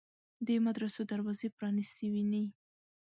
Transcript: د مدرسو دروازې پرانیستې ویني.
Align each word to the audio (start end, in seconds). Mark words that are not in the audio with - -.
د 0.45 0.47
مدرسو 0.65 1.01
دروازې 1.11 1.47
پرانیستې 1.57 2.05
ویني. 2.13 2.45